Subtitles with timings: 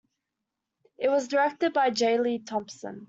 [0.97, 2.17] It was directed by J.
[2.17, 2.99] Lee Thompson.